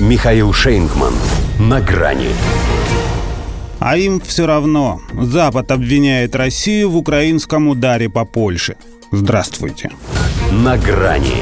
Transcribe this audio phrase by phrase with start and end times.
[0.00, 1.14] Михаил Шейнгман.
[1.60, 2.30] На грани.
[3.78, 5.00] А им все равно.
[5.12, 8.74] Запад обвиняет Россию в украинском ударе по Польше.
[9.12, 9.92] Здравствуйте.
[10.50, 11.36] На грани.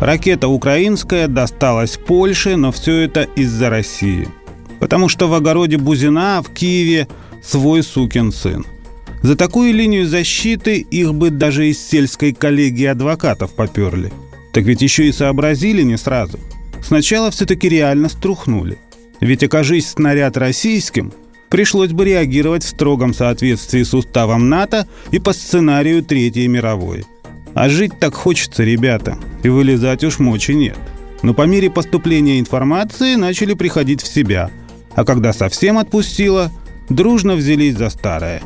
[0.00, 4.28] Ракета украинская досталась Польше, но все это из-за России.
[4.80, 7.06] Потому что в огороде Бузина в Киеве
[7.42, 8.64] свой сукин сын.
[9.20, 14.10] За такую линию защиты их бы даже из сельской коллегии адвокатов поперли.
[14.54, 16.40] Так ведь еще и сообразили не сразу–
[16.86, 18.78] Сначала все-таки реально струхнули.
[19.20, 21.12] Ведь окажись снаряд российским,
[21.48, 27.04] пришлось бы реагировать в строгом соответствии с уставом НАТО и по сценарию Третьей мировой.
[27.54, 30.76] А жить так хочется, ребята, и вылезать уж мочи нет.
[31.22, 34.52] Но по мере поступления информации начали приходить в себя,
[34.94, 36.52] а когда совсем отпустило,
[36.88, 38.42] дружно взялись за старое.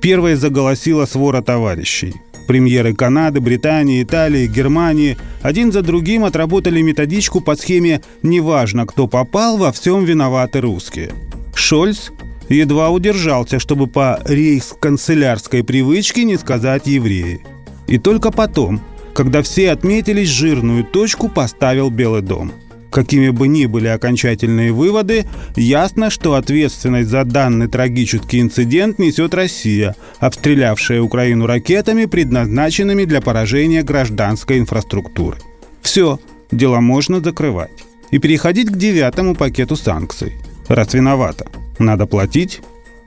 [0.00, 2.14] Первой заголосила свора товарищей–
[2.46, 9.56] Премьеры Канады, Британии, Италии, Германии один за другим отработали методичку по схеме «неважно, кто попал,
[9.56, 11.12] во всем виноваты русские».
[11.54, 12.10] Шольц
[12.48, 17.44] едва удержался, чтобы по рейхсканцелярской привычке не сказать «евреи».
[17.86, 18.80] И только потом,
[19.14, 22.52] когда все отметились, жирную точку поставил Белый дом–
[22.94, 29.96] Какими бы ни были окончательные выводы, ясно, что ответственность за данный трагический инцидент несет Россия,
[30.20, 35.38] обстрелявшая Украину ракетами, предназначенными для поражения гражданской инфраструктуры.
[35.82, 36.20] Все,
[36.52, 37.82] дело можно закрывать.
[38.12, 40.34] И переходить к девятому пакету санкций.
[40.68, 41.46] Раз виновата,
[41.80, 42.60] надо платить.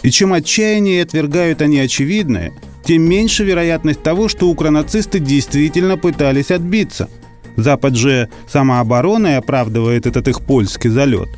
[0.04, 2.52] И чем отчаяннее отвергают они очевидное,
[2.84, 7.10] тем меньше вероятность того, что укронацисты действительно пытались отбиться–
[7.58, 11.30] Запад же самообороной оправдывает этот их польский залет.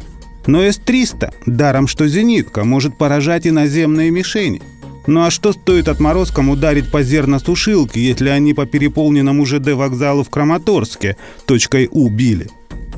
[0.45, 4.61] Но С-300, даром что зенитка, может поражать и наземные мишени.
[5.07, 10.29] Ну а что стоит отморозкам ударить по зерносушилке, если они по переполненному ЖД вокзалу в
[10.29, 12.47] Краматорске точкой У били?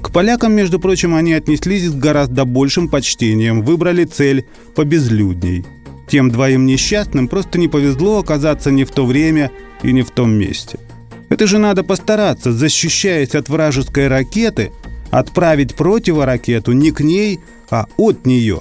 [0.01, 5.63] К полякам, между прочим, они отнеслись с гораздо большим почтением, выбрали цель побезлюдней.
[6.09, 9.51] Тем двоим несчастным просто не повезло оказаться не в то время
[9.83, 10.79] и не в том месте–
[11.31, 14.73] это же надо постараться, защищаясь от вражеской ракеты,
[15.11, 18.59] отправить противоракету не к ней, а от нее.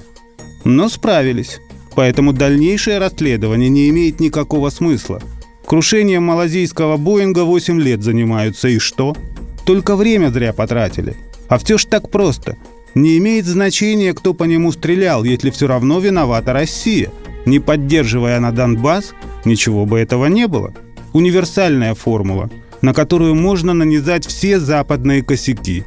[0.62, 1.60] Но справились.
[1.96, 5.20] Поэтому дальнейшее расследование не имеет никакого смысла.
[5.66, 9.16] Крушением малазийского Боинга 8 лет занимаются, и что?
[9.66, 11.16] Только время зря потратили.
[11.48, 12.56] А все ж так просто.
[12.94, 17.10] Не имеет значения, кто по нему стрелял, если все равно виновата Россия.
[17.46, 19.12] Не поддерживая на Донбасс,
[19.44, 20.72] ничего бы этого не было
[21.12, 22.50] универсальная формула,
[22.82, 25.84] на которую можно нанизать все западные косяки.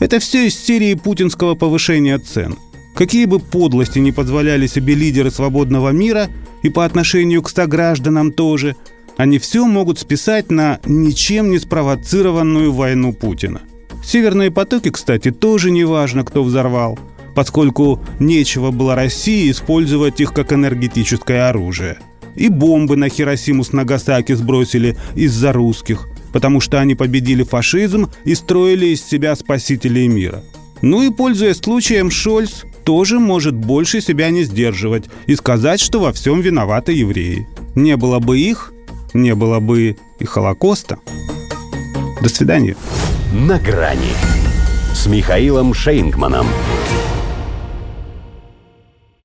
[0.00, 2.56] Это все из серии путинского повышения цен.
[2.94, 6.28] Какие бы подлости не позволяли себе лидеры свободного мира
[6.62, 8.76] и по отношению к согражданам тоже,
[9.16, 13.62] они все могут списать на ничем не спровоцированную войну Путина.
[14.04, 16.98] Северные потоки, кстати, тоже не важно, кто взорвал,
[17.34, 21.98] поскольку нечего было России использовать их как энергетическое оружие–
[22.36, 28.34] и бомбы на Хиросиму с Нагасаки сбросили из-за русских, потому что они победили фашизм и
[28.34, 30.42] строили из себя спасителей мира.
[30.82, 36.12] Ну и, пользуясь случаем, Шольц тоже может больше себя не сдерживать и сказать, что во
[36.12, 37.48] всем виноваты евреи.
[37.74, 38.72] Не было бы их,
[39.14, 40.98] не было бы и Холокоста.
[42.22, 42.76] До свидания.
[43.32, 44.12] На грани
[44.94, 46.46] с Михаилом Шейнгманом.